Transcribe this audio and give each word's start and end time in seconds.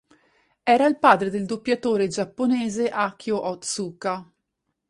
Era 0.63 0.87
il 0.87 0.97
padre 0.97 1.29
del 1.29 1.45
doppiatore 1.45 2.07
giapponese 2.07 2.89
Akio 2.89 3.37
Ōtsuka. 3.53 4.23